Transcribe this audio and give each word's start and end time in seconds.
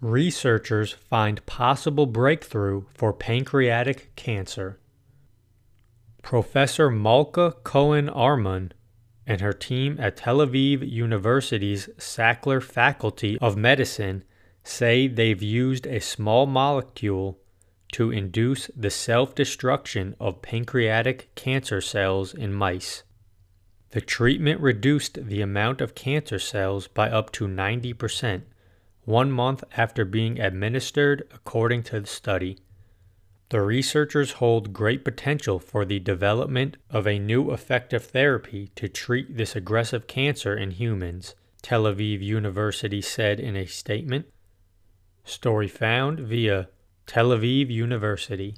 Researchers 0.00 0.92
find 0.92 1.44
possible 1.44 2.06
breakthrough 2.06 2.84
for 2.94 3.12
pancreatic 3.12 4.14
cancer. 4.16 4.78
Professor 6.22 6.90
Malka 6.90 7.56
Cohen 7.64 8.08
Armon 8.08 8.72
and 9.26 9.40
her 9.40 9.52
team 9.52 9.96
at 10.00 10.16
Tel 10.16 10.38
Aviv 10.38 10.88
University's 10.88 11.88
Sackler 11.98 12.62
Faculty 12.62 13.38
of 13.40 13.56
Medicine 13.56 14.24
say 14.64 15.06
they've 15.06 15.42
used 15.42 15.86
a 15.86 16.00
small 16.00 16.46
molecule 16.46 17.38
to 17.92 18.10
induce 18.10 18.70
the 18.76 18.90
self 18.90 19.34
destruction 19.34 20.14
of 20.18 20.42
pancreatic 20.42 21.34
cancer 21.34 21.80
cells 21.80 22.32
in 22.32 22.52
mice. 22.52 23.02
The 23.90 24.00
treatment 24.00 24.60
reduced 24.60 25.26
the 25.26 25.42
amount 25.42 25.80
of 25.80 25.94
cancer 25.94 26.38
cells 26.38 26.86
by 26.86 27.10
up 27.10 27.32
to 27.32 27.46
90%, 27.46 28.42
one 29.10 29.30
month 29.30 29.62
after 29.76 30.04
being 30.06 30.40
administered, 30.40 31.28
according 31.34 31.82
to 31.82 32.00
the 32.00 32.06
study. 32.06 32.56
The 33.50 33.60
researchers 33.60 34.32
hold 34.32 34.72
great 34.72 35.04
potential 35.04 35.58
for 35.58 35.84
the 35.84 35.98
development 35.98 36.76
of 36.88 37.06
a 37.06 37.18
new 37.18 37.50
effective 37.50 38.04
therapy 38.04 38.70
to 38.76 38.88
treat 38.88 39.36
this 39.36 39.56
aggressive 39.56 40.06
cancer 40.06 40.56
in 40.56 40.70
humans, 40.70 41.34
Tel 41.60 41.82
Aviv 41.82 42.22
University 42.22 43.02
said 43.02 43.40
in 43.40 43.56
a 43.56 43.66
statement. 43.66 44.26
Story 45.24 45.68
found 45.68 46.20
via 46.20 46.68
Tel 47.06 47.30
Aviv 47.30 47.68
University. 47.68 48.54